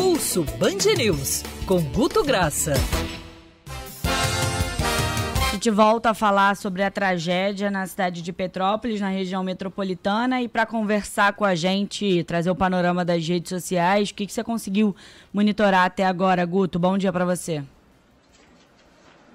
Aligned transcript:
Pulso 0.00 0.42
Band 0.58 0.96
News, 0.96 1.42
com 1.66 1.78
Guto 1.92 2.24
Graça. 2.24 2.72
A 5.46 5.52
gente 5.52 5.70
volta 5.70 6.08
a 6.08 6.14
falar 6.14 6.56
sobre 6.56 6.82
a 6.82 6.90
tragédia 6.90 7.70
na 7.70 7.86
cidade 7.86 8.22
de 8.22 8.32
Petrópolis, 8.32 8.98
na 8.98 9.10
região 9.10 9.44
metropolitana, 9.44 10.40
e 10.40 10.48
para 10.48 10.64
conversar 10.64 11.34
com 11.34 11.44
a 11.44 11.54
gente, 11.54 12.24
trazer 12.24 12.50
o 12.50 12.56
panorama 12.56 13.04
das 13.04 13.28
redes 13.28 13.50
sociais, 13.50 14.08
o 14.08 14.14
que, 14.14 14.24
que 14.24 14.32
você 14.32 14.42
conseguiu 14.42 14.96
monitorar 15.34 15.84
até 15.84 16.06
agora, 16.06 16.46
Guto? 16.46 16.78
Bom 16.78 16.96
dia 16.96 17.12
para 17.12 17.26
você. 17.26 17.62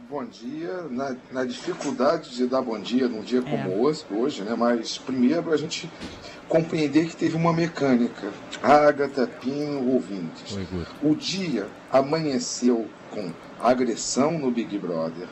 Bom 0.10 0.26
dia. 0.26 0.84
Na, 0.90 1.16
na, 1.32 1.46
dificuldade 1.46 2.36
de 2.36 2.48
dar 2.48 2.64
bom 2.64 2.80
dia 2.80 3.08
num 3.08 3.22
dia 3.22 3.44
como 3.44 3.72
é. 3.72 3.76
hoje, 3.76 4.04
hoje, 4.10 4.42
né? 4.44 4.56
Mas 4.58 4.98
primeiro 4.98 5.54
a 5.54 5.58
gente 5.58 5.88
compreender 6.48 7.08
que 7.08 7.16
teve 7.16 7.36
uma 7.36 7.54
mecânica. 7.54 8.32
Agatha, 8.62 9.28
Pinho, 9.28 9.88
ouvintes. 9.90 10.58
O 11.02 11.16
dia 11.16 11.68
amanheceu 11.92 12.88
com 13.12 13.32
agressão 13.60 14.38
no 14.38 14.52
Big 14.52 14.78
Brother, 14.78 15.28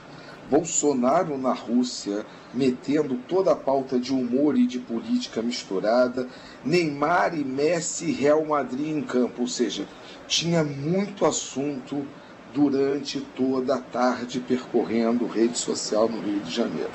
Bolsonaro 0.50 1.38
na 1.38 1.54
Rússia 1.54 2.26
metendo 2.54 3.16
toda 3.28 3.52
a 3.52 3.56
pauta 3.56 4.00
de 4.00 4.14
humor 4.14 4.58
e 4.58 4.68
de 4.68 4.78
política 4.78 5.42
misturada, 5.42 6.28
Neymar 6.64 7.36
e 7.36 7.44
Messi 7.44 8.12
Real 8.12 8.46
Madrid 8.46 8.96
em 8.96 9.02
campo, 9.02 9.42
ou 9.42 9.48
seja, 9.48 9.88
tinha 10.28 10.64
muito 10.64 11.26
assunto 11.26 12.06
durante 12.54 13.20
toda 13.36 13.76
a 13.76 13.82
tarde 13.82 14.40
percorrendo 14.40 15.26
rede 15.26 15.58
social 15.58 16.08
no 16.08 16.22
Rio 16.22 16.40
de 16.42 16.52
Janeiro. 16.52 16.92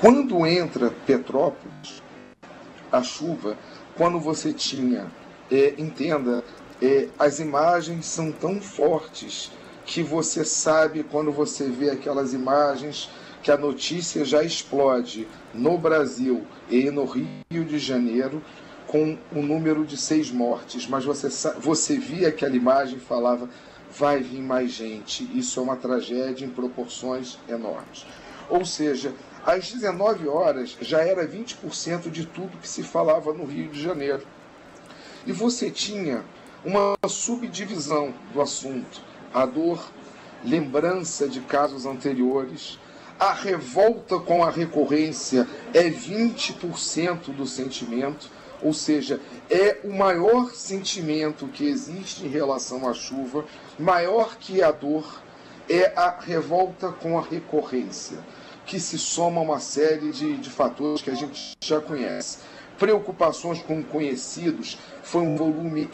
Quando 0.00 0.44
entra 0.44 0.90
Petrópolis, 1.06 2.02
a 2.90 3.02
chuva, 3.02 3.56
quando 3.96 4.18
você 4.18 4.52
tinha, 4.52 5.06
é, 5.50 5.74
entenda, 5.78 6.44
é, 6.80 7.08
as 7.18 7.40
imagens 7.40 8.06
são 8.06 8.32
tão 8.32 8.60
fortes 8.60 9.50
que 9.84 10.02
você 10.02 10.44
sabe 10.44 11.02
quando 11.02 11.32
você 11.32 11.68
vê 11.68 11.90
aquelas 11.90 12.32
imagens 12.32 13.10
que 13.42 13.50
a 13.50 13.56
notícia 13.56 14.24
já 14.24 14.42
explode 14.42 15.26
no 15.52 15.78
Brasil 15.78 16.46
e 16.68 16.90
no 16.90 17.04
Rio 17.04 17.64
de 17.64 17.78
Janeiro 17.78 18.42
com 18.86 19.16
o 19.32 19.42
número 19.42 19.84
de 19.84 19.96
seis 19.96 20.30
mortes, 20.30 20.86
mas 20.86 21.04
você, 21.04 21.28
você 21.58 21.96
via 21.96 22.28
aquela 22.28 22.56
imagem 22.56 22.96
e 22.96 23.00
falava 23.00 23.48
vai 23.96 24.20
vir 24.20 24.40
mais 24.40 24.72
gente. 24.72 25.28
Isso 25.36 25.58
é 25.58 25.62
uma 25.62 25.76
tragédia 25.76 26.44
em 26.44 26.50
proporções 26.50 27.38
enormes. 27.48 28.06
Ou 28.48 28.64
seja, 28.64 29.14
às 29.44 29.72
19 29.72 30.28
horas 30.28 30.76
já 30.80 31.00
era 31.00 31.26
20% 31.26 32.10
de 32.10 32.26
tudo 32.26 32.58
que 32.58 32.68
se 32.68 32.82
falava 32.82 33.32
no 33.32 33.44
Rio 33.44 33.68
de 33.68 33.82
Janeiro. 33.82 34.22
E 35.26 35.32
você 35.32 35.70
tinha 35.70 36.24
uma 36.64 36.96
subdivisão 37.08 38.12
do 38.32 38.40
assunto, 38.40 39.00
a 39.32 39.46
dor, 39.46 39.82
lembrança 40.44 41.28
de 41.28 41.40
casos 41.40 41.86
anteriores, 41.86 42.78
a 43.18 43.32
revolta 43.32 44.18
com 44.18 44.42
a 44.42 44.50
recorrência 44.50 45.46
é 45.74 45.90
20% 45.90 47.34
do 47.34 47.46
sentimento, 47.46 48.30
ou 48.62 48.72
seja, 48.72 49.20
é 49.48 49.78
o 49.84 49.92
maior 49.92 50.50
sentimento 50.50 51.46
que 51.48 51.66
existe 51.66 52.24
em 52.24 52.28
relação 52.28 52.88
à 52.88 52.94
chuva, 52.94 53.44
maior 53.78 54.36
que 54.36 54.62
a 54.62 54.70
dor, 54.70 55.22
é 55.68 55.92
a 55.96 56.18
revolta 56.18 56.90
com 56.90 57.18
a 57.18 57.22
recorrência 57.22 58.18
que 58.66 58.78
se 58.78 58.98
soma 58.98 59.40
uma 59.40 59.60
série 59.60 60.10
de, 60.10 60.36
de 60.36 60.50
fatores 60.50 61.02
que 61.02 61.10
a 61.10 61.14
gente 61.14 61.56
já 61.60 61.80
conhece. 61.80 62.38
Preocupações 62.78 63.60
com 63.62 63.82
conhecidos 63.82 64.78
foi 65.02 65.22
um 65.22 65.36
volume 65.36 65.88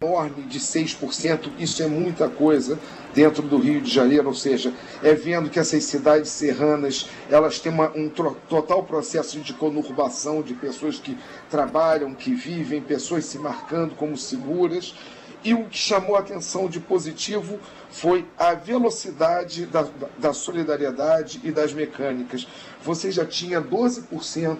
enorme 0.00 0.42
de 0.42 0.60
6%, 0.60 1.50
isso 1.58 1.82
é 1.82 1.86
muita 1.86 2.28
coisa 2.28 2.78
dentro 3.14 3.42
do 3.42 3.58
Rio 3.58 3.80
de 3.80 3.92
Janeiro, 3.92 4.28
ou 4.28 4.34
seja, 4.34 4.72
é 5.02 5.12
vendo 5.12 5.50
que 5.50 5.58
essas 5.58 5.82
cidades 5.84 6.30
serranas, 6.30 7.08
elas 7.28 7.58
têm 7.58 7.72
uma, 7.72 7.90
um 7.96 8.08
total 8.08 8.84
processo 8.84 9.40
de 9.40 9.52
conurbação 9.54 10.40
de 10.40 10.54
pessoas 10.54 11.00
que 11.00 11.18
trabalham, 11.50 12.14
que 12.14 12.32
vivem, 12.32 12.80
pessoas 12.80 13.24
se 13.24 13.38
marcando 13.38 13.96
como 13.96 14.16
seguras, 14.16 14.94
e 15.44 15.54
o 15.54 15.64
que 15.64 15.78
chamou 15.78 16.16
a 16.16 16.20
atenção 16.20 16.68
de 16.68 16.80
positivo 16.80 17.58
foi 17.90 18.26
a 18.38 18.54
velocidade 18.54 19.66
da, 19.66 19.86
da 20.18 20.32
solidariedade 20.32 21.40
e 21.44 21.50
das 21.50 21.72
mecânicas. 21.72 22.46
Você 22.82 23.10
já 23.10 23.24
tinha 23.24 23.60
12% 23.60 24.58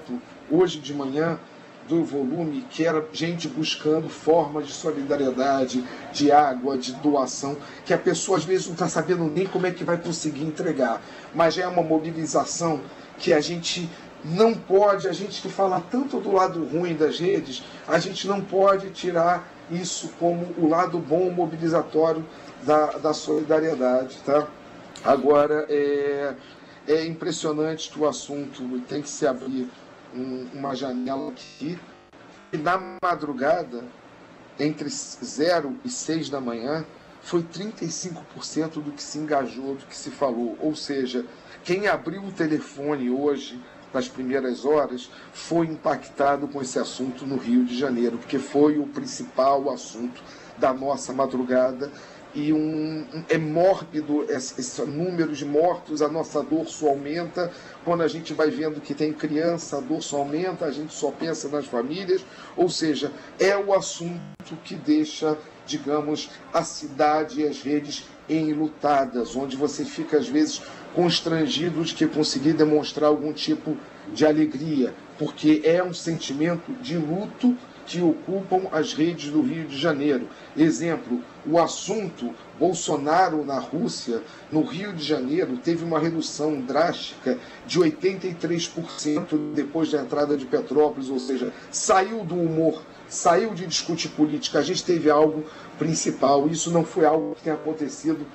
hoje 0.51 0.79
de 0.79 0.95
manhã 0.95 1.39
do 1.89 2.05
volume 2.05 2.67
que 2.71 2.85
era 2.85 3.05
gente 3.13 3.49
buscando 3.49 4.09
formas 4.09 4.67
de 4.67 4.73
solidariedade, 4.73 5.83
de 6.13 6.31
água, 6.31 6.77
de 6.77 6.93
doação, 6.93 7.57
que 7.85 7.95
a 7.95 7.99
pessoa 7.99 8.37
às 8.37 8.45
vezes 8.45 8.67
não 8.67 8.75
está 8.75 8.89
sabendo 8.89 9.25
nem 9.25 9.47
como 9.47 9.67
é 9.67 9.71
que 9.71 9.85
vai 9.85 9.97
conseguir 9.97 10.45
entregar. 10.45 11.03
Mas 11.35 11.57
é 11.57 11.67
uma 11.67 11.83
mobilização 11.83 12.83
que 13.19 13.33
a 13.33 13.41
gente 13.41 13.89
não 14.25 14.53
pode, 14.53 15.09
a 15.09 15.13
gente 15.13 15.41
que 15.41 15.49
fala 15.49 15.83
tanto 15.91 16.21
do 16.21 16.33
lado 16.33 16.65
ruim 16.65 16.95
das 16.95 17.19
redes, 17.19 17.63
a 17.87 17.99
gente 17.99 18.27
não 18.29 18.41
pode 18.41 18.91
tirar 18.91 19.49
isso 19.71 20.11
como 20.19 20.55
o 20.59 20.69
lado 20.69 20.99
bom 20.99 21.31
mobilizatório 21.31 22.25
da, 22.63 22.87
da 22.99 23.15
solidariedade. 23.15 24.19
Tá? 24.25 24.47
Agora, 25.05 25.67
é, 25.69 26.35
é 26.87 27.05
impressionante 27.07 27.91
que 27.91 27.99
o 27.99 28.07
assunto 28.07 28.81
tem 28.89 29.03
que 29.03 29.09
se 29.09 29.27
abrir 29.27 29.69
um, 30.15 30.47
uma 30.55 30.75
janela 30.75 31.31
aqui. 31.31 31.79
E 32.53 32.57
na 32.57 32.81
madrugada, 33.03 33.85
entre 34.59 34.89
0 34.89 35.77
e 35.85 35.91
6 35.91 36.31
da 36.31 36.41
manhã, 36.41 36.85
foi 37.21 37.43
35% 37.43 38.83
do 38.83 38.93
que 38.93 39.03
se 39.03 39.19
engajou, 39.19 39.75
do 39.75 39.85
que 39.87 39.97
se 39.97 40.11
falou. 40.11 40.57
Ou 40.61 40.75
seja, 40.75 41.27
quem 41.63 41.87
abriu 41.87 42.25
o 42.25 42.33
telefone 42.33 43.11
hoje 43.11 43.61
nas 43.93 44.09
primeiras 44.09 44.65
horas, 44.65 45.11
foi 45.33 45.67
impactado 45.67 46.49
com 46.49 46.61
esse 46.61 46.79
assunto 46.79 47.27
no 47.27 47.37
Rio 47.37 47.65
de 47.65 47.77
Janeiro, 47.77 48.19
porque 48.19 48.39
foi 48.39 48.79
o 48.79 48.87
principal 48.87 49.71
assunto 49.71 50.23
da 50.57 50.73
nossa 50.73 51.13
madrugada 51.13 51.91
e 52.35 52.53
um, 52.53 53.07
é 53.29 53.39
mórbido 53.39 54.25
esse, 54.31 54.61
esse, 54.61 54.83
número 54.83 55.33
de 55.33 55.45
mortos, 55.45 56.03
a 56.03 56.09
nossa 56.09 56.43
dor 56.43 56.67
só 56.67 56.89
aumenta. 56.89 57.51
Quando 57.85 58.03
a 58.03 58.09
gente 58.09 58.35
vai 58.35 58.51
vendo 58.51 58.81
que 58.81 58.95
tem 58.95 59.13
criança, 59.13 59.79
a 59.79 59.81
dor 59.81 60.03
só 60.03 60.19
aumenta, 60.19 60.67
a 60.67 60.71
gente 60.71 60.93
só 60.93 61.11
pensa 61.11 61.49
nas 61.49 61.67
famílias. 61.67 62.25
Ou 62.57 62.69
seja, 62.69 63.11
é 63.39 63.57
o 63.57 63.73
assunto 63.73 64.21
que 64.65 64.75
deixa, 64.75 65.39
digamos, 65.67 66.31
a 66.53 66.63
cidade 66.63 67.41
e 67.41 67.47
as 67.47 67.63
redes 67.63 68.05
enlutadas, 68.29 69.35
onde 69.35 69.57
você 69.57 69.85
fica 69.85 70.19
às 70.19 70.29
vezes 70.29 70.61
constrangido 70.95 71.83
de 71.83 71.95
que 71.95 72.07
conseguir 72.07 72.53
demonstrar 72.53 73.09
algum 73.09 73.33
tipo 73.33 73.77
de 74.13 74.27
alegria, 74.27 74.95
porque 75.19 75.63
é 75.65 75.83
um 75.83 75.93
sentimento 75.93 76.73
de 76.81 76.97
luto 76.97 77.57
que 77.89 78.03
ocupam 78.03 78.69
as 78.71 78.93
redes 78.93 79.31
do 79.31 79.41
Rio 79.41 79.67
de 79.67 79.79
Janeiro. 79.79 80.29
Exemplo, 80.55 81.23
o 81.47 81.59
assunto 81.59 82.35
Bolsonaro 82.59 83.43
na 83.47 83.59
Rússia, 83.59 84.23
no 84.53 84.63
Rio 84.63 84.93
de 84.93 85.03
Janeiro, 85.03 85.57
teve 85.57 85.85
uma 85.85 85.99
redução 85.99 86.61
drástica 86.61 87.39
de 87.67 87.81
83% 87.81 89.55
depois 89.55 89.91
da 89.91 90.03
entrada 90.03 90.37
de 90.37 90.45
Petrópolis, 90.45 91.09
ou 91.09 91.19
seja, 91.19 91.51
saiu 91.71 92.25
do 92.25 92.35
humor, 92.35 92.83
saiu 93.09 93.55
de 93.55 93.67
discutir 93.67 94.11
política. 94.11 94.59
A 94.59 94.63
gente 94.63 94.85
teve 94.85 95.09
algo 95.11 95.45
principal. 95.79 96.47
Isso 96.47 96.71
não 96.71 96.85
foi 96.85 97.07
algo 97.07 97.35
que 97.37 97.45
tenha 97.45 97.57
acontecido 97.57 98.27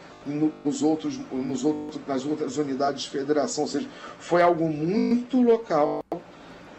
nos 0.66 0.82
outros, 0.82 1.20
nos 1.32 1.64
outros, 1.64 2.02
nas 2.08 2.26
outras 2.26 2.58
unidades 2.58 3.04
de 3.04 3.10
federação, 3.10 3.66
ou 3.66 3.70
seja, 3.70 3.88
foi 4.18 4.42
algo 4.42 4.68
muito 4.68 5.42
local 5.42 6.04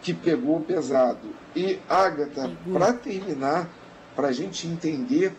que 0.01 0.13
pegou 0.13 0.59
pesado. 0.59 1.44
E, 1.55 1.79
Agatha, 1.89 2.51
para 2.71 2.93
terminar, 2.93 3.69
para 4.15 4.29
a 4.29 4.31
gente 4.31 4.67
entender 4.67 5.33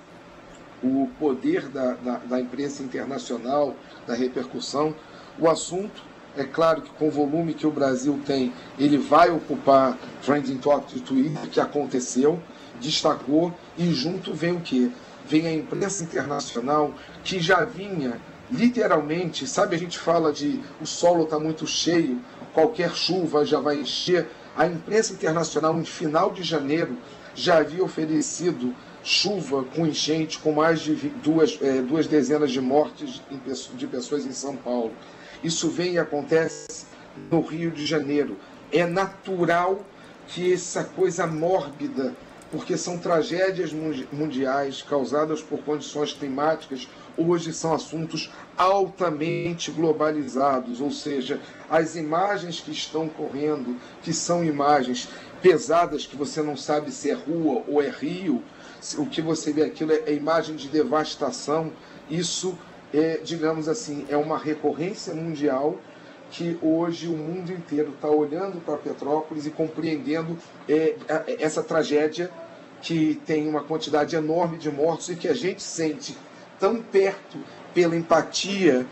o 0.82 1.10
poder 1.18 1.68
da, 1.68 1.94
da, 1.94 2.18
da, 2.18 2.40
imprensa 2.40 2.82
internacional, 2.82 3.74
da 4.06 4.14
repercussão, 4.14 4.94
o 5.38 5.48
assunto, 5.48 6.02
é 6.36 6.44
claro 6.44 6.82
que 6.82 6.90
com 6.90 7.08
o 7.08 7.10
volume 7.10 7.54
que 7.54 7.66
o 7.66 7.70
Brasil 7.70 8.20
tem, 8.26 8.52
ele 8.78 8.98
vai 8.98 9.30
ocupar 9.30 9.98
Trending 10.24 10.58
Talk 10.58 10.94
de 10.94 11.00
Twitter, 11.00 11.48
que 11.50 11.60
aconteceu, 11.60 12.40
destacou, 12.80 13.54
e 13.76 13.92
junto 13.92 14.34
vem 14.34 14.56
o 14.56 14.60
quê? 14.60 14.90
vem 15.26 15.46
a 15.46 15.52
imprensa 15.52 16.04
internacional 16.04 16.94
que 17.24 17.40
já 17.40 17.64
vinha 17.64 18.20
literalmente, 18.50 19.46
sabe, 19.46 19.74
a 19.74 19.78
gente 19.78 19.98
fala 19.98 20.32
de 20.32 20.60
o 20.80 20.86
solo 20.86 21.24
está 21.24 21.38
muito 21.38 21.66
cheio, 21.66 22.20
qualquer 22.54 22.94
chuva 22.94 23.44
já 23.44 23.58
vai 23.58 23.76
encher. 23.76 24.28
A 24.56 24.66
imprensa 24.66 25.12
internacional, 25.12 25.74
no 25.74 25.84
final 25.84 26.32
de 26.32 26.42
janeiro, 26.42 26.96
já 27.34 27.58
havia 27.58 27.84
oferecido 27.84 28.74
chuva 29.04 29.62
com 29.62 29.86
enchente, 29.86 30.38
com 30.38 30.52
mais 30.52 30.80
de 30.80 30.94
duas, 31.22 31.58
é, 31.60 31.82
duas 31.82 32.06
dezenas 32.06 32.50
de 32.50 32.60
mortes 32.60 33.20
de 33.74 33.86
pessoas 33.86 34.24
em 34.24 34.32
São 34.32 34.56
Paulo. 34.56 34.92
Isso 35.44 35.68
vem 35.68 35.92
e 35.92 35.98
acontece 35.98 36.86
no 37.30 37.40
Rio 37.40 37.70
de 37.70 37.84
Janeiro. 37.84 38.38
É 38.72 38.86
natural 38.86 39.84
que 40.26 40.52
essa 40.52 40.82
coisa 40.82 41.26
mórbida 41.26 42.16
porque 42.50 42.76
são 42.76 42.98
tragédias 42.98 43.72
mundiais 44.12 44.82
causadas 44.82 45.42
por 45.42 45.60
condições 45.60 46.12
climáticas, 46.12 46.88
hoje 47.16 47.52
são 47.52 47.74
assuntos 47.74 48.30
altamente 48.56 49.70
globalizados, 49.70 50.80
ou 50.80 50.90
seja, 50.90 51.40
as 51.68 51.96
imagens 51.96 52.60
que 52.60 52.70
estão 52.70 53.08
correndo, 53.08 53.76
que 54.02 54.12
são 54.12 54.44
imagens 54.44 55.08
pesadas, 55.42 56.06
que 56.06 56.16
você 56.16 56.42
não 56.42 56.56
sabe 56.56 56.90
se 56.90 57.10
é 57.10 57.14
rua 57.14 57.62
ou 57.66 57.82
é 57.82 57.88
rio, 57.88 58.42
o 58.98 59.06
que 59.06 59.20
você 59.20 59.52
vê 59.52 59.64
aquilo 59.64 59.92
é, 59.92 60.02
é 60.06 60.14
imagem 60.14 60.56
de 60.56 60.68
devastação, 60.68 61.72
isso 62.08 62.56
é, 62.94 63.18
digamos 63.22 63.68
assim, 63.68 64.06
é 64.08 64.16
uma 64.16 64.38
recorrência 64.38 65.14
mundial 65.14 65.78
que 66.36 66.58
hoje 66.60 67.08
o 67.08 67.16
mundo 67.16 67.50
inteiro 67.50 67.92
está 67.94 68.08
olhando 68.08 68.60
para 68.60 68.76
Petrópolis 68.76 69.46
e 69.46 69.50
compreendendo 69.50 70.36
é, 70.68 70.94
essa 71.40 71.62
tragédia 71.62 72.30
que 72.82 73.18
tem 73.24 73.48
uma 73.48 73.62
quantidade 73.62 74.14
enorme 74.14 74.58
de 74.58 74.70
mortos 74.70 75.08
e 75.08 75.16
que 75.16 75.28
a 75.28 75.34
gente 75.34 75.62
sente 75.62 76.14
tão 76.60 76.82
perto 76.82 77.38
pela 77.72 77.96
empatia 77.96 78.86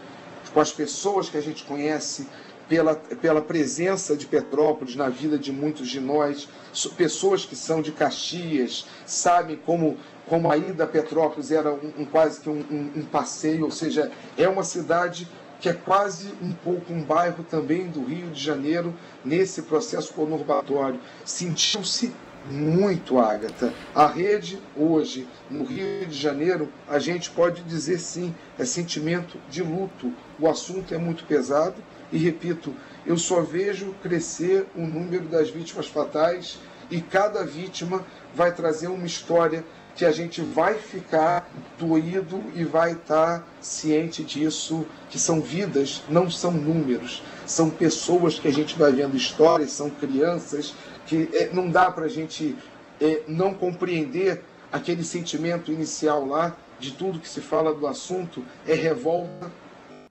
com 0.54 0.60
as 0.60 0.72
pessoas 0.72 1.28
que 1.28 1.36
a 1.36 1.40
gente 1.42 1.64
conhece, 1.64 2.26
pela, 2.66 2.94
pela 2.94 3.42
presença 3.42 4.16
de 4.16 4.24
Petrópolis 4.24 4.96
na 4.96 5.10
vida 5.10 5.38
de 5.38 5.52
muitos 5.52 5.88
de 5.88 6.00
nós, 6.00 6.48
pessoas 6.96 7.44
que 7.44 7.54
são 7.54 7.82
de 7.82 7.92
Caxias, 7.92 8.86
sabem 9.04 9.56
como, 9.66 9.98
como 10.26 10.50
a 10.50 10.56
ida 10.56 10.84
a 10.84 10.86
Petrópolis 10.86 11.50
era 11.50 11.70
um, 11.70 11.92
um 11.98 12.04
quase 12.06 12.40
que 12.40 12.48
um, 12.48 12.64
um, 12.70 13.00
um 13.00 13.04
passeio, 13.04 13.66
ou 13.66 13.70
seja, 13.70 14.10
é 14.38 14.48
uma 14.48 14.64
cidade 14.64 15.28
que 15.60 15.68
é 15.68 15.72
quase 15.72 16.32
um 16.42 16.52
pouco 16.52 16.92
um 16.92 17.02
bairro 17.02 17.44
também 17.44 17.88
do 17.88 18.04
Rio 18.04 18.30
de 18.30 18.42
Janeiro 18.42 18.94
nesse 19.24 19.62
processo 19.62 20.12
conurbatório. 20.12 21.00
Sentiu-se 21.24 22.12
muito, 22.50 23.18
Ágata. 23.18 23.72
A 23.94 24.06
rede 24.06 24.60
hoje, 24.76 25.26
no 25.50 25.64
Rio 25.64 26.06
de 26.06 26.16
Janeiro, 26.16 26.68
a 26.88 26.98
gente 26.98 27.30
pode 27.30 27.62
dizer 27.62 27.98
sim, 27.98 28.34
é 28.58 28.64
sentimento 28.64 29.38
de 29.48 29.62
luto. 29.62 30.12
O 30.38 30.48
assunto 30.48 30.94
é 30.94 30.98
muito 30.98 31.24
pesado 31.24 31.76
e, 32.12 32.18
repito, 32.18 32.74
eu 33.06 33.16
só 33.16 33.40
vejo 33.40 33.94
crescer 34.02 34.66
o 34.74 34.82
número 34.82 35.24
das 35.24 35.48
vítimas 35.48 35.86
fatais 35.86 36.58
e 36.90 37.00
cada 37.00 37.44
vítima 37.44 38.04
vai 38.34 38.52
trazer 38.52 38.88
uma 38.88 39.06
história 39.06 39.64
que 39.94 40.04
a 40.04 40.10
gente 40.10 40.40
vai 40.40 40.74
ficar 40.74 41.48
doído 41.78 42.42
e 42.54 42.64
vai 42.64 42.92
estar 42.92 43.46
ciente 43.60 44.24
disso, 44.24 44.84
que 45.08 45.18
são 45.18 45.40
vidas, 45.40 46.02
não 46.08 46.30
são 46.30 46.50
números, 46.50 47.22
são 47.46 47.70
pessoas 47.70 48.38
que 48.38 48.48
a 48.48 48.52
gente 48.52 48.76
vai 48.76 48.92
vendo 48.92 49.16
histórias, 49.16 49.70
são 49.70 49.88
crianças, 49.88 50.74
que 51.06 51.28
é, 51.32 51.50
não 51.52 51.70
dá 51.70 51.90
para 51.90 52.06
a 52.06 52.08
gente 52.08 52.56
é, 53.00 53.22
não 53.28 53.54
compreender 53.54 54.42
aquele 54.72 55.04
sentimento 55.04 55.70
inicial 55.70 56.26
lá 56.26 56.56
de 56.80 56.92
tudo 56.92 57.20
que 57.20 57.28
se 57.28 57.40
fala 57.40 57.72
do 57.72 57.86
assunto, 57.86 58.44
é 58.66 58.74
revolta 58.74 59.50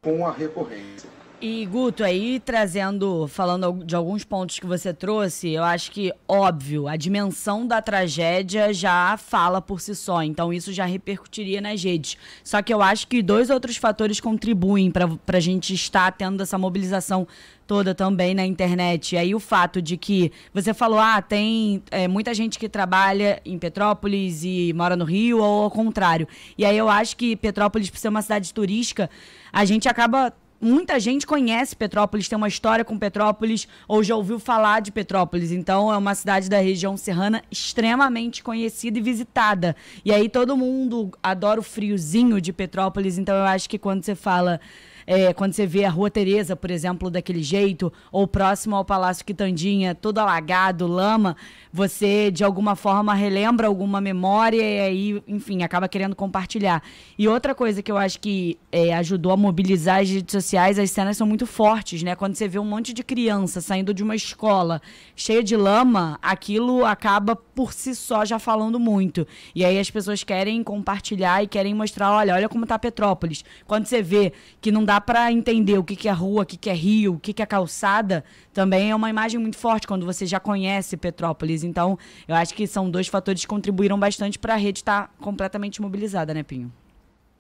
com 0.02 0.26
a 0.26 0.32
recorrência. 0.32 1.13
E 1.46 1.66
Guto, 1.66 2.06
aí 2.06 2.40
trazendo, 2.40 3.28
falando 3.28 3.84
de 3.84 3.94
alguns 3.98 4.24
pontos 4.24 4.60
que 4.60 4.66
você 4.66 4.94
trouxe, 4.94 5.50
eu 5.50 5.62
acho 5.62 5.92
que, 5.92 6.10
óbvio, 6.26 6.88
a 6.88 6.96
dimensão 6.96 7.68
da 7.68 7.82
tragédia 7.82 8.74
já 8.74 9.18
fala 9.18 9.62
por 9.62 9.82
si 9.82 9.94
só, 9.94 10.24
então 10.24 10.54
isso 10.54 10.72
já 10.72 10.86
repercutiria 10.86 11.60
nas 11.60 11.84
redes. 11.84 12.16
Só 12.46 12.62
que 12.62 12.74
eu 12.74 12.82
acho 12.82 13.10
que 13.10 13.22
dois 13.22 13.50
outros 13.50 13.76
fatores 13.76 14.22
contribuem 14.22 14.90
para 14.90 15.38
a 15.38 15.40
gente 15.42 15.74
estar 15.74 16.14
tendo 16.14 16.42
essa 16.42 16.58
mobilização 16.58 17.28
toda 17.68 17.94
também 17.94 18.34
na 18.34 18.46
internet. 18.46 19.16
E 19.16 19.18
aí 19.18 19.36
o 19.36 19.40
fato 19.40 19.82
de 19.82 19.98
que 19.98 20.32
você 20.54 20.74
falou, 20.74 21.00
ah, 21.00 21.22
tem 21.22 21.84
é, 21.92 22.08
muita 22.08 22.34
gente 22.34 22.58
que 22.58 22.70
trabalha 22.70 23.42
em 23.44 23.60
Petrópolis 23.60 24.46
e 24.46 24.72
mora 24.74 24.96
no 24.96 25.04
Rio, 25.04 25.40
ou 25.40 25.64
ao 25.64 25.72
contrário. 25.72 26.26
E 26.58 26.64
aí 26.64 26.78
eu 26.78 26.88
acho 26.88 27.18
que 27.18 27.36
Petrópolis, 27.36 27.90
por 27.90 27.98
ser 27.98 28.08
uma 28.08 28.22
cidade 28.22 28.54
turística, 28.54 29.10
a 29.52 29.66
gente 29.66 29.90
acaba 29.90 30.34
muita 30.62 31.00
gente 31.00 31.28
conhece 31.28 31.76
Petrópolis, 31.76 32.28
tem 32.28 32.38
uma 32.38 32.48
história 32.48 32.86
com 32.86 32.98
Petrópolis 32.98 33.68
ou 33.88 34.04
já 34.04 34.16
ouviu 34.16 34.40
falar 34.40 34.82
de 34.82 34.92
Petrópolis. 34.92 35.52
Então 35.52 35.92
é 35.92 35.98
uma 35.98 36.16
cidade 36.16 36.50
da 36.50 36.60
região 36.60 36.96
serrana 36.96 37.44
extremamente 37.52 38.44
conhecida 38.44 38.98
e 38.98 39.02
visitada. 39.02 39.76
E 40.04 40.12
aí 40.12 40.30
todo 40.30 40.58
mundo 40.58 41.12
adora 41.22 41.60
o 41.60 41.64
friozinho 41.64 42.40
de 42.40 42.54
Petrópolis. 42.54 43.18
Então 43.18 43.36
eu 43.36 43.44
acho 43.44 43.70
que 43.70 43.78
quando 43.78 44.04
você 44.04 44.16
fala 44.16 44.60
é, 45.06 45.34
quando 45.34 45.54
você 45.54 45.66
vê 45.66 45.86
a 45.86 45.90
Rua 45.90 46.10
Tereza, 46.10 46.56
por 46.56 46.72
exemplo, 46.72 47.10
daquele 47.10 47.44
jeito, 47.44 47.92
ou 48.12 48.28
próximo 48.28 48.76
ao 48.76 48.86
Palácio 48.86 49.26
Quitandinha, 49.26 49.96
todo 49.96 50.20
alagado, 50.20 50.88
lama, 50.88 51.36
você 51.72 52.30
de 52.30 52.44
alguma 52.44 52.76
forma 52.76 53.14
relembra 53.14 53.68
alguma 53.68 54.00
memória 54.00 54.62
e 54.62 54.80
aí, 54.80 55.24
enfim, 55.28 55.64
acaba 55.64 55.88
querendo 55.88 56.16
compartilhar. 56.16 56.84
E 57.18 57.28
outra 57.28 57.56
coisa 57.56 57.82
que 57.82 57.92
eu 57.92 57.98
acho 57.98 58.20
que 58.20 58.58
é, 58.72 58.94
ajudou 58.94 59.32
a 59.32 59.38
mobilizar 59.38 60.02
as 60.02 60.10
redes 60.10 60.32
sociais, 60.32 60.78
as 60.78 60.92
cenas 60.92 61.18
são 61.18 61.26
muito 61.26 61.46
fortes, 61.46 62.04
né? 62.04 62.16
Quando 62.16 62.36
você 62.36 62.48
vê 62.48 62.60
um 62.60 62.66
monte 62.66 62.94
de 62.94 63.04
criança 63.04 63.62
saindo 63.62 63.94
de 63.94 64.04
uma 64.04 64.16
escola 64.16 64.82
cheia 65.16 65.44
de 65.44 65.56
lama, 65.56 66.20
aquilo 66.22 66.86
acaba 66.86 67.36
por 67.36 67.74
si 67.74 67.96
só 67.96 68.24
já 68.26 68.40
falando 68.40 68.80
muito. 68.80 69.28
E 69.56 69.66
aí 69.66 69.80
as 69.80 69.90
pessoas 69.90 70.24
querem 70.24 70.64
compartilhar 70.64 71.44
e 71.44 71.48
querem 71.48 71.74
mostrar, 71.74 72.12
olha, 72.12 72.36
olha 72.36 72.50
como 72.50 72.66
tá 72.66 72.78
Petrópolis. 72.78 73.44
Quando 73.66 73.86
você 73.86 74.02
vê 74.02 74.34
que 74.62 74.72
não 74.72 74.84
dá 74.84 74.93
dá 74.94 75.02
para 75.02 75.32
entender 75.32 75.80
o 75.80 75.84
que, 75.84 75.96
que 75.96 76.08
é 76.08 76.12
rua, 76.12 76.44
o 76.44 76.46
que, 76.46 76.56
que 76.56 76.70
é 76.70 76.74
rio, 76.74 77.16
o 77.16 77.20
que, 77.20 77.34
que 77.34 77.42
é 77.42 77.46
calçada, 77.48 78.24
também 78.54 78.92
é 78.92 78.96
uma 78.96 79.10
imagem 79.10 79.40
muito 79.40 79.58
forte 79.58 79.88
quando 79.88 80.06
você 80.06 80.24
já 80.24 80.40
conhece 80.40 80.96
Petrópolis. 80.96 81.64
Então, 81.64 81.98
eu 82.28 82.36
acho 82.36 82.54
que 82.54 82.68
são 82.68 82.92
dois 82.92 83.08
fatores 83.08 83.42
que 83.42 83.48
contribuíram 83.48 84.00
bastante 84.00 84.38
para 84.38 84.54
a 84.54 84.58
rede 84.58 84.80
estar 84.80 85.08
tá 85.08 85.14
completamente 85.20 85.82
mobilizada, 85.82 86.32
né, 86.32 86.44
Pinho? 86.44 86.72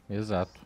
Exato. 0.10 0.64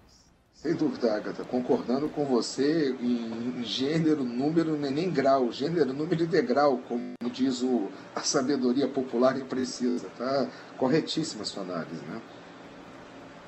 Sem 0.53 0.75
dúvida, 0.75 1.13
Agatha, 1.13 1.43
concordando 1.43 2.07
com 2.07 2.25
você 2.25 2.95
em 3.01 3.61
gênero, 3.63 4.23
número, 4.23 4.77
nem 4.77 5.11
grau, 5.11 5.51
gênero, 5.51 5.93
número 5.93 6.23
e 6.23 6.25
degrau, 6.25 6.77
como 6.87 7.13
diz 7.33 7.61
o, 7.61 7.89
a 8.15 8.21
sabedoria 8.21 8.87
popular 8.87 9.37
e 9.37 9.43
precisa, 9.43 10.07
tá? 10.17 10.49
Corretíssima 10.77 11.43
a 11.43 11.45
sua 11.45 11.63
análise, 11.63 12.01
né? 12.05 12.21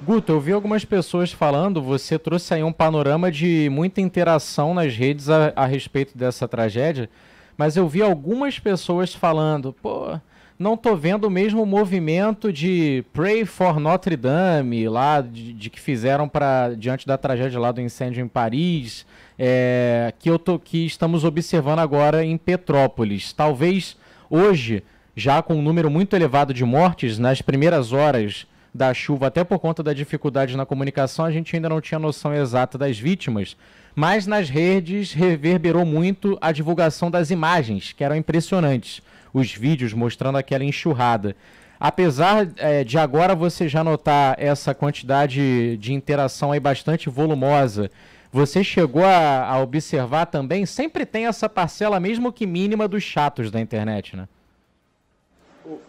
Guto, 0.01 0.31
eu 0.31 0.39
vi 0.39 0.53
algumas 0.53 0.85
pessoas 0.85 1.33
falando, 1.33 1.81
você 1.81 2.17
trouxe 2.17 2.53
aí 2.53 2.63
um 2.63 2.71
panorama 2.71 3.29
de 3.29 3.67
muita 3.69 3.99
interação 3.99 4.73
nas 4.73 4.95
redes 4.95 5.29
a, 5.29 5.51
a 5.53 5.65
respeito 5.65 6.17
dessa 6.17 6.47
tragédia, 6.47 7.09
mas 7.57 7.75
eu 7.75 7.85
vi 7.87 8.01
algumas 8.01 8.57
pessoas 8.57 9.13
falando, 9.13 9.73
pô, 9.73 10.17
não 10.57 10.77
tô 10.77 10.95
vendo 10.95 11.25
o 11.25 11.29
mesmo 11.29 11.65
movimento 11.65 12.51
de 12.51 13.03
Pray 13.11 13.43
for 13.43 13.77
Notre 13.77 14.15
Dame, 14.15 14.87
lá, 14.87 15.19
de, 15.19 15.51
de 15.51 15.69
que 15.69 15.81
fizeram 15.81 16.29
para 16.29 16.75
diante 16.75 17.05
da 17.05 17.17
tragédia 17.17 17.59
lá 17.59 17.73
do 17.73 17.81
incêndio 17.81 18.23
em 18.23 18.27
Paris, 18.27 19.05
é, 19.37 20.13
que, 20.17 20.29
eu 20.29 20.39
tô, 20.39 20.57
que 20.57 20.85
estamos 20.85 21.25
observando 21.25 21.79
agora 21.79 22.23
em 22.23 22.37
Petrópolis. 22.37 23.33
Talvez 23.33 23.97
hoje, 24.29 24.81
já 25.13 25.41
com 25.41 25.55
um 25.55 25.61
número 25.61 25.89
muito 25.89 26.15
elevado 26.15 26.53
de 26.53 26.63
mortes, 26.63 27.19
nas 27.19 27.41
primeiras 27.41 27.91
horas 27.91 28.47
da 28.73 28.93
chuva, 28.93 29.27
até 29.27 29.43
por 29.43 29.59
conta 29.59 29.81
da 29.81 29.93
dificuldade 29.93 30.55
na 30.55 30.65
comunicação, 30.65 31.25
a 31.25 31.31
gente 31.31 31.55
ainda 31.55 31.69
não 31.69 31.81
tinha 31.81 31.99
noção 31.99 32.33
exata 32.33 32.77
das 32.77 32.97
vítimas, 32.97 33.57
mas 33.95 34.27
nas 34.27 34.49
redes 34.49 35.11
reverberou 35.11 35.85
muito 35.85 36.37
a 36.39 36.51
divulgação 36.51 37.09
das 37.09 37.31
imagens, 37.31 37.91
que 37.91 38.03
eram 38.03 38.15
impressionantes. 38.15 39.01
Os 39.33 39.53
vídeos 39.53 39.93
mostrando 39.93 40.37
aquela 40.37 40.63
enxurrada. 40.63 41.35
Apesar 41.79 42.47
é, 42.57 42.83
de 42.83 42.97
agora 42.97 43.33
você 43.33 43.67
já 43.67 43.83
notar 43.83 44.35
essa 44.37 44.73
quantidade 44.73 45.77
de 45.77 45.93
interação 45.93 46.51
aí 46.51 46.59
bastante 46.59 47.09
volumosa, 47.09 47.89
você 48.31 48.63
chegou 48.63 49.05
a, 49.05 49.45
a 49.45 49.59
observar 49.59 50.25
também? 50.25 50.65
Sempre 50.65 51.05
tem 51.05 51.25
essa 51.25 51.47
parcela, 51.47 51.99
mesmo 51.99 52.33
que 52.33 52.45
mínima, 52.45 52.87
dos 52.87 53.03
chatos 53.03 53.49
da 53.49 53.59
internet, 53.59 54.15
né? 54.15 54.27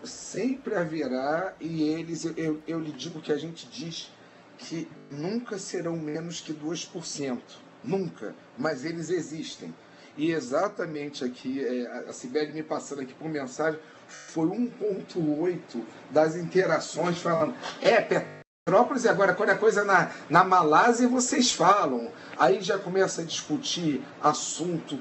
Sempre 0.04 0.74
haverá, 0.74 1.54
e 1.60 1.82
eles, 1.82 2.24
eu, 2.36 2.60
eu, 2.66 2.80
lhe 2.80 2.92
digo 2.92 3.20
que 3.20 3.32
a 3.32 3.36
gente 3.36 3.66
diz 3.66 4.10
que 4.58 4.88
nunca 5.10 5.58
serão 5.58 5.96
menos 5.96 6.40
que 6.40 6.52
2%. 6.52 7.38
Nunca. 7.82 8.34
Mas 8.58 8.84
eles 8.84 9.08
existem. 9.08 9.74
E 10.16 10.32
exatamente 10.32 11.24
aqui, 11.24 11.64
é, 11.64 12.08
a 12.08 12.12
Sibeli 12.12 12.52
me 12.52 12.62
passando 12.62 13.00
aqui 13.00 13.14
por 13.14 13.28
mensagem, 13.28 13.80
foi 14.06 14.48
1,8 14.48 15.82
das 16.10 16.36
interações 16.36 17.18
falando: 17.18 17.54
é, 17.80 18.00
Petrópolis, 18.00 19.04
e 19.04 19.08
agora 19.08 19.34
quando 19.34 19.50
é 19.50 19.54
coisa 19.54 19.84
na, 19.84 20.10
na 20.28 20.44
Malásia, 20.44 21.08
vocês 21.08 21.52
falam. 21.52 22.12
Aí 22.38 22.60
já 22.60 22.78
começa 22.78 23.22
a 23.22 23.24
discutir 23.24 24.02
assunto. 24.22 24.98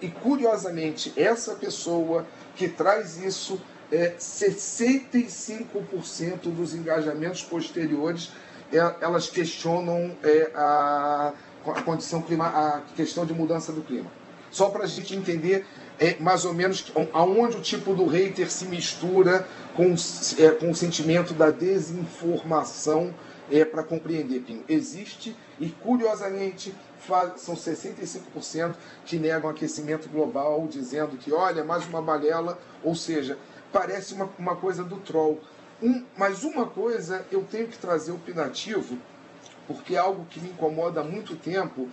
E 0.00 0.08
curiosamente, 0.08 1.12
essa 1.16 1.54
pessoa 1.54 2.26
que 2.56 2.68
traz 2.68 3.18
isso 3.18 3.60
é, 3.92 4.14
65% 4.18 6.52
dos 6.54 6.74
engajamentos 6.74 7.42
posteriores 7.42 8.32
é, 8.72 8.78
elas 9.00 9.28
questionam 9.28 10.16
é, 10.22 10.50
a, 10.54 11.32
a 11.66 11.82
condição 11.82 12.22
clima, 12.22 12.46
a 12.46 12.80
questão 12.96 13.24
de 13.24 13.32
mudança 13.32 13.72
do 13.72 13.82
clima. 13.82 14.10
Só 14.50 14.70
para 14.70 14.84
a 14.84 14.86
gente 14.86 15.16
entender 15.16 15.66
é 15.98 16.16
mais 16.18 16.44
ou 16.44 16.52
menos 16.52 16.92
aonde 17.12 17.56
o 17.56 17.60
tipo 17.60 17.94
do 17.94 18.06
hater 18.06 18.50
se 18.50 18.66
mistura 18.66 19.46
com, 19.76 19.94
é, 20.38 20.50
com 20.50 20.70
o 20.70 20.74
sentimento 20.74 21.34
da 21.34 21.50
desinformação 21.50 23.14
é, 23.50 23.64
para 23.64 23.82
compreender, 23.82 24.40
Pinho. 24.40 24.64
Existe 24.68 25.36
e, 25.60 25.68
curiosamente, 25.68 26.74
faz, 26.98 27.40
são 27.40 27.54
65% 27.54 28.74
que 29.04 29.18
negam 29.18 29.50
aquecimento 29.50 30.08
global, 30.08 30.66
dizendo 30.68 31.16
que, 31.16 31.32
olha, 31.32 31.62
mais 31.62 31.86
uma 31.86 32.00
balela, 32.00 32.58
ou 32.82 32.94
seja, 32.94 33.38
parece 33.74 34.14
uma, 34.14 34.30
uma 34.38 34.54
coisa 34.54 34.84
do 34.84 34.98
troll. 34.98 35.40
Um, 35.82 36.04
mas 36.16 36.44
uma 36.44 36.66
coisa 36.66 37.26
eu 37.32 37.42
tenho 37.42 37.66
que 37.66 37.76
trazer 37.76 38.12
opinativo, 38.12 38.96
porque 39.66 39.96
é 39.96 39.98
algo 39.98 40.24
que 40.30 40.38
me 40.38 40.50
incomoda 40.50 41.00
há 41.00 41.04
muito 41.04 41.34
tempo, 41.34 41.88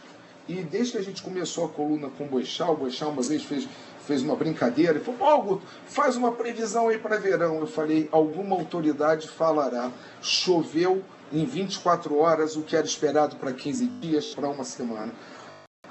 e 0.48 0.62
desde 0.62 0.94
que 0.94 0.98
a 1.00 1.04
gente 1.04 1.24
começou 1.24 1.66
a 1.66 1.70
coluna 1.70 2.10
com 2.10 2.26
o 2.26 2.28
Boixá, 2.28 2.70
o 2.70 2.78
Boixá 2.78 3.08
uma 3.08 3.24
vez 3.24 3.44
fez 3.44 3.68
fez 4.06 4.24
uma 4.24 4.36
brincadeira 4.36 5.00
e 5.00 5.02
falou: 5.02 5.20
Ó, 5.22 5.54
oh, 5.54 5.60
faz 5.86 6.16
uma 6.16 6.32
previsão 6.32 6.90
aí 6.90 6.98
para 6.98 7.18
verão. 7.18 7.60
Eu 7.60 7.68
falei: 7.68 8.08
alguma 8.12 8.56
autoridade 8.56 9.28
falará. 9.28 9.92
Choveu 10.22 11.04
em 11.32 11.46
24 11.46 12.18
horas 12.18 12.56
o 12.56 12.62
que 12.62 12.76
era 12.76 12.86
esperado 12.86 13.38
para 13.38 13.54
15 13.54 13.88
dias, 13.88 14.36
para 14.36 14.50
uma 14.50 14.64
semana. 14.64 15.14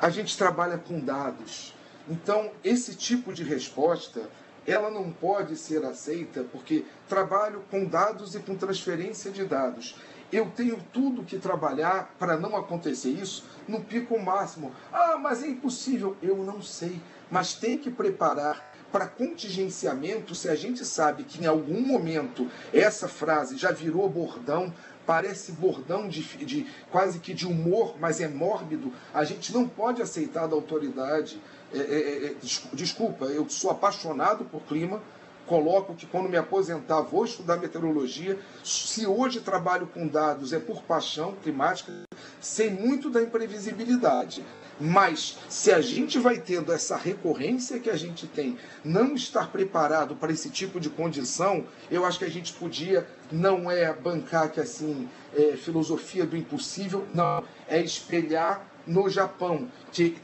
A 0.00 0.10
gente 0.10 0.36
trabalha 0.36 0.78
com 0.78 1.00
dados. 1.00 1.74
Então, 2.08 2.50
esse 2.64 2.94
tipo 2.96 3.32
de 3.32 3.44
resposta 3.44 4.28
ela 4.66 4.90
não 4.90 5.10
pode 5.10 5.56
ser 5.56 5.84
aceita 5.84 6.44
porque 6.44 6.84
trabalho 7.08 7.64
com 7.70 7.84
dados 7.84 8.34
e 8.34 8.40
com 8.40 8.54
transferência 8.56 9.30
de 9.30 9.44
dados. 9.44 9.96
Eu 10.32 10.50
tenho 10.50 10.80
tudo 10.92 11.24
que 11.24 11.38
trabalhar 11.38 12.14
para 12.18 12.36
não 12.36 12.56
acontecer 12.56 13.10
isso 13.10 13.44
no 13.66 13.80
pico 13.80 14.16
máximo. 14.18 14.72
Ah, 14.92 15.18
mas 15.18 15.42
é 15.42 15.48
impossível. 15.48 16.16
Eu 16.22 16.36
não 16.36 16.62
sei 16.62 17.00
mas 17.30 17.54
tem 17.54 17.78
que 17.78 17.90
preparar 17.90 18.68
para 18.90 19.06
contingenciamento 19.06 20.34
se 20.34 20.48
a 20.48 20.56
gente 20.56 20.84
sabe 20.84 21.22
que 21.22 21.42
em 21.42 21.46
algum 21.46 21.80
momento 21.80 22.50
essa 22.72 23.06
frase 23.06 23.56
já 23.56 23.70
virou 23.70 24.08
bordão, 24.08 24.74
parece 25.06 25.52
bordão 25.52 26.08
de, 26.08 26.22
de, 26.44 26.66
quase 26.90 27.20
que 27.20 27.32
de 27.32 27.46
humor, 27.46 27.94
mas 28.00 28.20
é 28.20 28.26
mórbido, 28.26 28.92
a 29.14 29.22
gente 29.22 29.52
não 29.52 29.68
pode 29.68 30.02
aceitar 30.02 30.48
da 30.48 30.56
autoridade. 30.56 31.40
É, 31.72 31.78
é, 31.78 31.82
é, 31.82 32.26
é 32.26 32.34
desculpa, 32.72 33.26
eu 33.26 33.48
sou 33.48 33.70
apaixonado 33.70 34.44
por 34.44 34.62
clima, 34.62 35.00
coloco 35.46 35.94
que 35.94 36.06
quando 36.06 36.28
me 36.28 36.36
aposentar 36.36 37.00
vou 37.00 37.24
estudar 37.24 37.56
meteorologia. 37.56 38.38
Se 38.62 39.06
hoje 39.06 39.40
trabalho 39.40 39.86
com 39.86 40.06
dados 40.06 40.52
é 40.52 40.60
por 40.60 40.82
paixão 40.82 41.34
climática, 41.42 41.92
sei 42.40 42.70
muito 42.70 43.10
da 43.10 43.20
imprevisibilidade. 43.20 44.44
Mas 44.80 45.36
se 45.48 45.70
a 45.70 45.80
gente 45.82 46.18
vai 46.18 46.38
tendo 46.38 46.72
essa 46.72 46.96
recorrência 46.96 47.78
que 47.78 47.90
a 47.90 47.96
gente 47.96 48.26
tem, 48.26 48.56
não 48.82 49.14
estar 49.14 49.52
preparado 49.52 50.16
para 50.16 50.32
esse 50.32 50.48
tipo 50.48 50.80
de 50.80 50.88
condição, 50.88 51.66
eu 51.90 52.06
acho 52.06 52.18
que 52.18 52.24
a 52.24 52.30
gente 52.30 52.54
podia, 52.54 53.06
não 53.30 53.70
é 53.70 53.92
bancar 53.92 54.50
que 54.50 54.58
assim, 54.58 55.06
é, 55.36 55.54
filosofia 55.54 56.24
do 56.24 56.34
impossível, 56.34 57.06
não, 57.12 57.44
é 57.68 57.82
espelhar 57.82 58.69
no 58.86 59.08
Japão, 59.08 59.68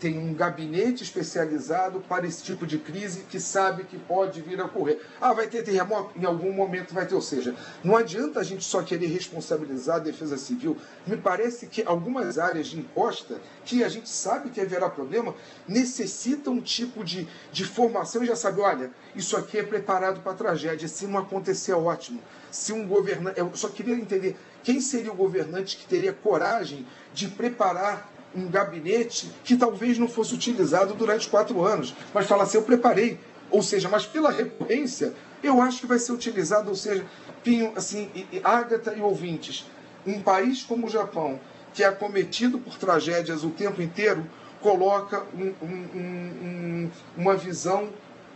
tem 0.00 0.18
um 0.18 0.32
gabinete 0.32 1.02
especializado 1.02 2.00
para 2.00 2.26
esse 2.26 2.42
tipo 2.42 2.66
de 2.66 2.78
crise 2.78 3.24
que 3.28 3.38
sabe 3.38 3.84
que 3.84 3.98
pode 3.98 4.40
vir 4.40 4.60
a 4.60 4.64
ocorrer. 4.64 5.00
Ah, 5.20 5.32
vai 5.32 5.46
ter 5.46 5.62
terremoto? 5.62 6.18
Em 6.18 6.24
algum 6.24 6.52
momento 6.52 6.94
vai 6.94 7.06
ter. 7.06 7.14
Ou 7.14 7.20
seja, 7.20 7.54
não 7.82 7.96
adianta 7.96 8.40
a 8.40 8.44
gente 8.44 8.64
só 8.64 8.82
querer 8.82 9.06
responsabilizar 9.06 9.96
a 9.96 10.00
defesa 10.00 10.36
civil. 10.36 10.76
Me 11.06 11.16
parece 11.16 11.66
que 11.66 11.82
algumas 11.82 12.38
áreas 12.38 12.68
de 12.68 12.78
imposta, 12.78 13.40
que 13.64 13.84
a 13.84 13.88
gente 13.88 14.08
sabe 14.08 14.50
que 14.50 14.60
haverá 14.60 14.88
problema, 14.88 15.34
necessitam 15.66 16.54
um 16.54 16.60
tipo 16.60 17.04
de, 17.04 17.28
de 17.52 17.64
formação 17.64 18.22
e 18.22 18.26
já 18.26 18.36
sabe, 18.36 18.60
olha, 18.60 18.90
isso 19.14 19.36
aqui 19.36 19.58
é 19.58 19.62
preparado 19.62 20.20
para 20.20 20.34
tragédia. 20.34 20.88
Se 20.88 21.06
não 21.06 21.18
acontecer, 21.18 21.72
é 21.72 21.76
ótimo. 21.76 22.22
Se 22.50 22.72
um 22.72 22.86
governante. 22.86 23.38
Eu 23.38 23.50
só 23.54 23.68
queria 23.68 23.94
entender 23.94 24.36
quem 24.62 24.80
seria 24.80 25.12
o 25.12 25.16
governante 25.16 25.76
que 25.76 25.86
teria 25.86 26.12
coragem 26.12 26.86
de 27.12 27.28
preparar 27.28 28.15
um 28.36 28.48
gabinete 28.48 29.30
que 29.42 29.56
talvez 29.56 29.98
não 29.98 30.06
fosse 30.06 30.34
utilizado 30.34 30.94
durante 30.94 31.28
quatro 31.28 31.64
anos, 31.64 31.94
mas 32.12 32.26
fala 32.26 32.42
assim, 32.42 32.58
eu 32.58 32.62
preparei. 32.62 33.18
Ou 33.50 33.62
seja, 33.62 33.88
mas 33.88 34.04
pela 34.04 34.30
recorrência, 34.30 35.14
eu 35.42 35.60
acho 35.62 35.80
que 35.80 35.86
vai 35.86 35.98
ser 35.98 36.12
utilizado, 36.12 36.68
ou 36.68 36.76
seja, 36.76 37.04
Pinho, 37.42 37.72
assim, 37.76 38.10
e, 38.14 38.40
Ágata 38.42 38.94
e 38.94 39.00
ouvintes, 39.00 39.66
um 40.04 40.20
país 40.20 40.62
como 40.62 40.86
o 40.86 40.90
Japão, 40.90 41.38
que 41.72 41.84
é 41.84 41.86
acometido 41.86 42.58
por 42.58 42.76
tragédias 42.76 43.44
o 43.44 43.50
tempo 43.50 43.80
inteiro, 43.80 44.26
coloca 44.60 45.24
um, 45.32 45.54
um, 45.62 45.68
um, 45.94 46.90
uma 47.16 47.36
visão 47.36 47.88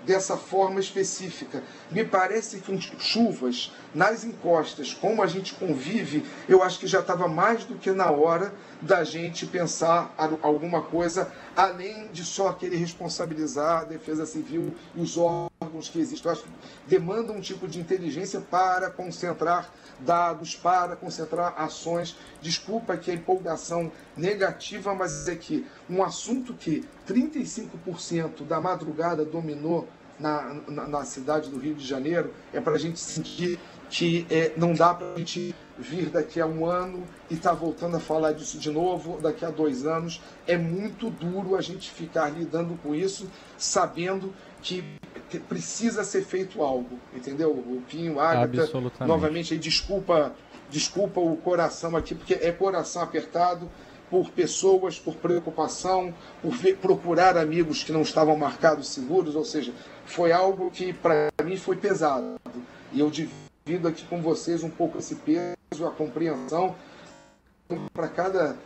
dessa 0.05 0.37
forma 0.37 0.81
específica. 0.81 1.63
Me 1.91 2.05
parece 2.05 2.59
que 2.59 2.81
chuvas 2.99 3.73
nas 3.95 4.25
encostas, 4.25 4.95
como 4.95 5.23
a 5.23 5.27
gente 5.27 5.55
convive, 5.55 6.25
eu 6.49 6.63
acho 6.63 6.79
que 6.79 6.87
já 6.87 7.01
estava 7.01 7.29
mais 7.29 7.65
do 7.65 7.75
que 7.75 7.91
na 7.91 8.11
hora 8.11 8.53
da 8.81 9.05
gente 9.05 9.47
pensar 9.47 10.15
alguma 10.43 10.83
coisa 10.83 11.31
além 11.57 12.09
de 12.13 12.25
só 12.25 12.53
querer 12.53 12.77
responsabilizar 12.77 13.83
a 13.83 13.85
defesa 13.85 14.25
civil 14.25 14.73
e 14.95 15.03
os 15.03 15.17
órgãos 15.17 15.50
que 15.89 15.99
existem. 15.99 16.31
Acho 16.31 16.43
que 16.43 16.51
demanda 16.87 17.33
um 17.33 17.41
tipo 17.41 17.69
de 17.69 17.81
inteligência 17.81 18.41
para 18.41 18.91
concentrar 18.91 19.71
dados, 20.01 20.55
para 20.55 20.97
concentrar 20.97 21.55
ações. 21.57 22.17
Desculpa 22.41 22.97
que 22.97 23.11
a 23.11 23.15
empolgação 23.15 23.91
negativa, 24.17 24.95
mas 24.95 25.29
é 25.29 25.37
que 25.37 25.67
um 25.89 26.03
assunto 26.03 26.55
que 26.55 26.85
35% 27.07 28.45
da 28.47 28.61
madrugada 28.61 29.25
dominou 29.25 29.89
na, 30.19 30.55
na, 30.69 30.87
na, 30.87 31.05
cidade 31.05 31.49
do 31.49 31.59
Rio 31.59 31.75
de 31.75 31.87
Janeiro 31.87 32.33
é 32.53 32.61
para 32.61 32.75
a 32.75 32.79
gente 32.79 33.01
sentir 33.01 33.59
que 33.89 34.27
é, 34.31 34.53
não 34.57 34.75
dá 34.75 34.95
para 34.95 35.15
a 35.15 35.19
gente 35.19 35.55
vir 35.79 36.11
daqui 36.11 36.41
a 36.41 36.47
um 36.47 36.67
ano 36.67 37.05
e 37.29 37.35
estar 37.35 37.51
tá 37.51 37.57
voltando 37.57 37.97
a 37.97 38.01
falar 38.01 38.33
disso 38.33 38.59
de 38.59 38.71
novo 38.71 39.19
daqui 39.21 39.45
a 39.45 39.51
dois 39.51 39.87
anos. 39.87 40.21
É 40.47 40.57
muito 40.57 41.11
duro 41.11 41.57
a 41.57 41.61
gente 41.61 41.91
ficar 41.91 42.29
lidando 42.29 42.79
com 42.83 42.95
isso, 42.95 43.29
sabendo 43.57 44.33
que 44.63 45.00
precisa 45.39 46.05
ser 46.05 46.23
feito 46.25 46.63
algo, 46.63 46.99
entendeu? 47.15 47.51
O 47.51 47.83
Pinho, 47.89 48.19
Agatha, 48.19 48.69
novamente 49.07 49.55
aí 49.55 49.59
desculpa, 49.59 50.35
desculpa 50.69 51.21
o 51.21 51.37
coração 51.37 51.97
aqui, 51.97 52.15
porque 52.15 52.35
é 52.35 52.51
coração 52.53 53.03
apertado 53.03 53.71
por 54.11 54.29
pessoas, 54.31 54.99
por 54.99 55.15
preocupação, 55.15 56.13
por 56.43 56.51
ver, 56.51 56.77
procurar 56.79 57.37
amigos 57.37 57.85
que 57.85 57.93
não 57.93 58.03
estavam 58.03 58.37
marcados 58.37 58.89
seguros, 58.89 59.37
ou 59.37 59.45
seja, 59.45 59.73
foi 60.05 60.33
algo 60.33 60.71
que 60.71 60.93
para 60.93 61.29
mim 61.45 61.57
foi 61.57 61.77
pesado. 61.77 62.35
E 62.93 62.99
eu 62.99 63.09
divido 63.09 63.87
aqui 63.87 64.05
com 64.07 64.21
vocês 64.21 64.65
um 64.65 64.71
pouco 64.71 64.99
esse 64.99 65.15
peso, 65.15 65.87
a 65.87 65.93
compreensão 65.93 66.75
para 67.93 68.09
cada 68.09 68.57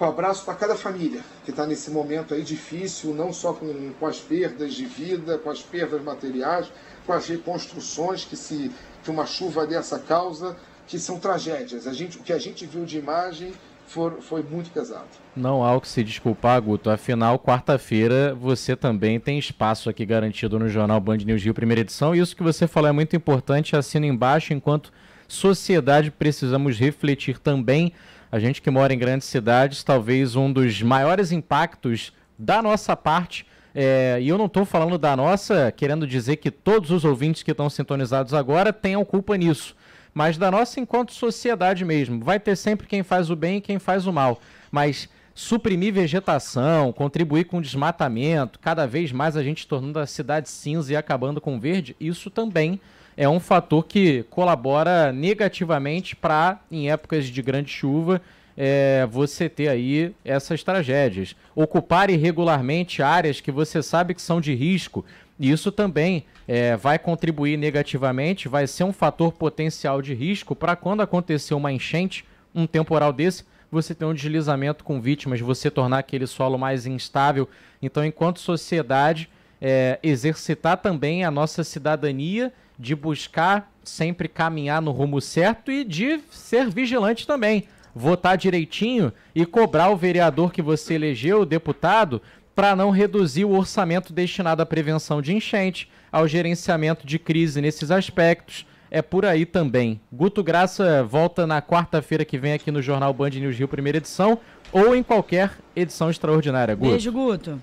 um 0.00 0.04
abraço 0.04 0.44
para 0.44 0.54
cada 0.54 0.74
família 0.74 1.22
que 1.44 1.50
está 1.50 1.66
nesse 1.66 1.90
momento 1.90 2.34
aí 2.34 2.42
difícil, 2.42 3.14
não 3.14 3.32
só 3.32 3.52
com, 3.52 3.92
com 3.98 4.06
as 4.06 4.18
perdas 4.18 4.74
de 4.74 4.84
vida, 4.84 5.38
com 5.38 5.50
as 5.50 5.62
perdas 5.62 6.02
materiais, 6.02 6.70
com 7.06 7.12
as 7.12 7.26
reconstruções 7.26 8.24
que 8.24 8.36
se 8.36 8.70
que 9.02 9.10
uma 9.10 9.24
chuva 9.24 9.64
dessa 9.64 10.00
causa, 10.00 10.56
que 10.86 10.98
são 10.98 11.18
tragédias. 11.18 11.86
A 11.86 11.92
gente, 11.92 12.18
o 12.18 12.22
que 12.22 12.32
a 12.32 12.38
gente 12.38 12.66
viu 12.66 12.84
de 12.84 12.98
imagem 12.98 13.52
for, 13.86 14.20
foi 14.20 14.42
muito 14.42 14.70
pesado. 14.70 15.06
Não 15.36 15.62
há 15.62 15.76
o 15.76 15.80
que 15.80 15.86
se 15.86 16.02
desculpar, 16.02 16.60
Guto. 16.60 16.90
Afinal, 16.90 17.38
quarta-feira 17.38 18.34
você 18.34 18.74
também 18.74 19.20
tem 19.20 19.38
espaço 19.38 19.88
aqui 19.88 20.04
garantido 20.04 20.58
no 20.58 20.68
jornal 20.68 21.00
Band 21.00 21.18
News 21.18 21.42
Rio, 21.42 21.54
primeira 21.54 21.82
edição. 21.82 22.14
E 22.14 22.18
isso 22.18 22.34
que 22.34 22.42
você 22.42 22.66
falou 22.66 22.88
é 22.88 22.92
muito 22.92 23.14
importante. 23.14 23.76
Assina 23.76 24.06
embaixo, 24.06 24.52
enquanto 24.52 24.92
sociedade 25.28 26.10
precisamos 26.10 26.76
refletir 26.76 27.38
também. 27.38 27.92
A 28.36 28.38
gente 28.38 28.60
que 28.60 28.70
mora 28.70 28.92
em 28.92 28.98
grandes 28.98 29.28
cidades, 29.28 29.82
talvez 29.82 30.36
um 30.36 30.52
dos 30.52 30.82
maiores 30.82 31.32
impactos 31.32 32.12
da 32.38 32.60
nossa 32.60 32.94
parte. 32.94 33.46
É, 33.74 34.18
e 34.20 34.28
eu 34.28 34.36
não 34.36 34.44
estou 34.44 34.66
falando 34.66 34.98
da 34.98 35.16
nossa, 35.16 35.72
querendo 35.72 36.06
dizer 36.06 36.36
que 36.36 36.50
todos 36.50 36.90
os 36.90 37.02
ouvintes 37.02 37.42
que 37.42 37.50
estão 37.50 37.70
sintonizados 37.70 38.34
agora 38.34 38.74
tenham 38.74 39.02
culpa 39.06 39.38
nisso 39.38 39.74
mas 40.12 40.38
da 40.38 40.50
nossa 40.50 40.80
enquanto 40.80 41.12
sociedade 41.12 41.84
mesmo. 41.84 42.22
Vai 42.24 42.38
ter 42.40 42.56
sempre 42.56 42.86
quem 42.86 43.02
faz 43.02 43.30
o 43.30 43.36
bem 43.36 43.56
e 43.56 43.60
quem 43.60 43.78
faz 43.78 44.06
o 44.06 44.12
mal, 44.12 44.40
mas 44.70 45.10
suprimir 45.34 45.92
vegetação, 45.92 46.90
contribuir 46.90 47.44
com 47.44 47.60
desmatamento, 47.60 48.58
cada 48.58 48.86
vez 48.86 49.12
mais 49.12 49.36
a 49.36 49.42
gente 49.42 49.66
tornando 49.66 49.98
a 49.98 50.06
cidade 50.06 50.48
cinza 50.48 50.92
e 50.92 50.96
acabando 50.96 51.38
com 51.38 51.60
verde, 51.60 51.96
isso 52.00 52.30
também 52.30 52.80
é 53.16 53.28
um 53.28 53.40
fator 53.40 53.84
que 53.84 54.24
colabora 54.28 55.12
negativamente 55.12 56.14
para, 56.14 56.60
em 56.70 56.90
épocas 56.90 57.26
de 57.26 57.40
grande 57.40 57.70
chuva, 57.70 58.20
é, 58.56 59.06
você 59.10 59.48
ter 59.48 59.68
aí 59.68 60.14
essas 60.24 60.62
tragédias. 60.62 61.34
Ocupar 61.54 62.10
irregularmente 62.10 63.02
áreas 63.02 63.40
que 63.40 63.50
você 63.50 63.82
sabe 63.82 64.14
que 64.14 64.22
são 64.22 64.40
de 64.40 64.54
risco, 64.54 65.04
isso 65.38 65.70
também 65.70 66.24
é, 66.48 66.76
vai 66.76 66.98
contribuir 66.98 67.56
negativamente, 67.56 68.48
vai 68.48 68.66
ser 68.66 68.84
um 68.84 68.92
fator 68.92 69.32
potencial 69.32 70.00
de 70.00 70.14
risco 70.14 70.54
para 70.54 70.76
quando 70.76 71.02
acontecer 71.02 71.54
uma 71.54 71.72
enchente, 71.72 72.24
um 72.54 72.66
temporal 72.66 73.12
desse, 73.12 73.44
você 73.70 73.94
ter 73.94 74.04
um 74.04 74.14
deslizamento 74.14 74.84
com 74.84 75.00
vítimas, 75.00 75.40
você 75.40 75.70
tornar 75.70 75.98
aquele 75.98 76.26
solo 76.26 76.56
mais 76.58 76.86
instável. 76.86 77.48
Então, 77.82 78.04
enquanto 78.04 78.40
sociedade, 78.40 79.28
é, 79.60 79.98
exercitar 80.02 80.78
também 80.78 81.24
a 81.24 81.30
nossa 81.30 81.64
cidadania 81.64 82.52
de 82.78 82.94
buscar 82.94 83.72
sempre 83.82 84.28
caminhar 84.28 84.82
no 84.82 84.90
rumo 84.90 85.20
certo 85.20 85.70
e 85.70 85.84
de 85.84 86.20
ser 86.30 86.68
vigilante 86.68 87.26
também. 87.26 87.64
Votar 87.94 88.36
direitinho 88.36 89.12
e 89.34 89.46
cobrar 89.46 89.90
o 89.90 89.96
vereador 89.96 90.52
que 90.52 90.60
você 90.60 90.94
elegeu, 90.94 91.40
o 91.40 91.46
deputado, 91.46 92.20
para 92.54 92.76
não 92.76 92.90
reduzir 92.90 93.44
o 93.44 93.56
orçamento 93.56 94.12
destinado 94.12 94.62
à 94.62 94.66
prevenção 94.66 95.22
de 95.22 95.34
enchente, 95.34 95.90
ao 96.10 96.26
gerenciamento 96.26 97.06
de 97.06 97.18
crise 97.18 97.60
nesses 97.60 97.90
aspectos. 97.90 98.66
É 98.90 99.02
por 99.02 99.24
aí 99.24 99.44
também. 99.44 100.00
Guto 100.12 100.42
Graça 100.42 101.02
volta 101.04 101.46
na 101.46 101.60
quarta-feira 101.60 102.24
que 102.24 102.38
vem 102.38 102.52
aqui 102.52 102.70
no 102.70 102.80
Jornal 102.80 103.12
Band 103.12 103.30
News 103.30 103.56
Rio, 103.56 103.68
primeira 103.68 103.98
edição, 103.98 104.38
ou 104.72 104.94
em 104.94 105.02
qualquer 105.02 105.52
edição 105.74 106.10
extraordinária. 106.10 106.74
Guto. 106.74 106.90
Beijo, 106.90 107.12
Guto. 107.12 107.60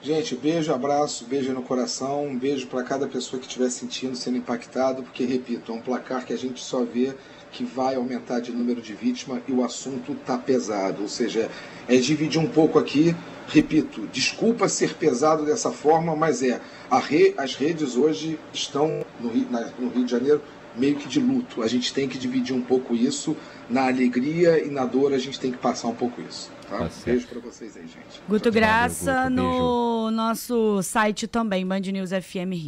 Gente, 0.00 0.36
beijo, 0.36 0.72
abraço, 0.72 1.24
beijo 1.24 1.52
no 1.52 1.60
coração, 1.60 2.24
um 2.24 2.38
beijo 2.38 2.68
para 2.68 2.84
cada 2.84 3.08
pessoa 3.08 3.40
que 3.40 3.48
estiver 3.48 3.68
sentindo, 3.68 4.14
sendo 4.14 4.36
impactado, 4.36 5.02
porque, 5.02 5.24
repito, 5.24 5.72
é 5.72 5.74
um 5.74 5.80
placar 5.80 6.24
que 6.24 6.32
a 6.32 6.38
gente 6.38 6.62
só 6.62 6.84
vê 6.84 7.12
que 7.50 7.64
vai 7.64 7.96
aumentar 7.96 8.38
de 8.38 8.52
número 8.52 8.80
de 8.80 8.94
vítimas 8.94 9.42
e 9.48 9.52
o 9.52 9.64
assunto 9.64 10.14
tá 10.24 10.38
pesado. 10.38 11.02
Ou 11.02 11.08
seja, 11.08 11.50
é 11.88 11.96
dividir 11.96 12.40
um 12.40 12.46
pouco 12.46 12.78
aqui, 12.78 13.16
repito, 13.48 14.06
desculpa 14.12 14.68
ser 14.68 14.94
pesado 14.94 15.44
dessa 15.44 15.72
forma, 15.72 16.14
mas 16.14 16.44
é, 16.44 16.60
re, 17.08 17.34
as 17.36 17.56
redes 17.56 17.96
hoje 17.96 18.38
estão 18.52 19.04
no 19.18 19.30
Rio, 19.30 19.48
na, 19.50 19.72
no 19.80 19.88
Rio 19.88 20.04
de 20.04 20.10
Janeiro 20.12 20.40
meio 20.76 20.94
que 20.94 21.08
de 21.08 21.18
luto. 21.18 21.60
A 21.60 21.66
gente 21.66 21.92
tem 21.92 22.08
que 22.08 22.18
dividir 22.18 22.54
um 22.54 22.62
pouco 22.62 22.94
isso, 22.94 23.36
na 23.68 23.88
alegria 23.88 24.64
e 24.64 24.70
na 24.70 24.84
dor 24.84 25.12
a 25.12 25.18
gente 25.18 25.40
tem 25.40 25.50
que 25.50 25.58
passar 25.58 25.88
um 25.88 25.94
pouco 25.94 26.20
isso. 26.22 26.56
Tá? 26.68 26.78
Tá 26.78 26.90
beijo 27.04 27.26
para 27.26 27.40
vocês 27.40 27.76
aí, 27.76 27.82
gente. 27.82 28.22
Guto 28.28 28.50
Graça 28.52 29.12
Valeu, 29.12 29.28
Guto. 29.30 29.48
no 29.58 30.10
nosso 30.10 30.82
site 30.82 31.26
também, 31.26 31.66
Band 31.66 31.80
News 31.80 32.10
FM 32.10 32.52
Rio. 32.52 32.66